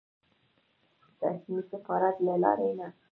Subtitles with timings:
[1.25, 2.87] رسمي سفارت له لارې نه.